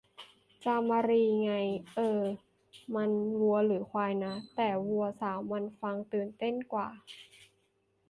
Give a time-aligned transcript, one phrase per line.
[0.63, 1.51] จามรี ไง
[1.93, 2.21] เอ่อ
[2.95, 6.89] มัน วัวหรือควายนะ แต่วัวสาวมันฟังตื่นเต้นกว่า